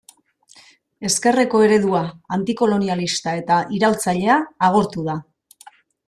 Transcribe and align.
Ezkerreko 1.09 1.59
eredua, 1.65 1.99
antikolonialista 2.37 3.33
eta 3.41 3.59
iraultzailea 3.81 4.39
agortu 4.69 5.05
da. 5.09 5.19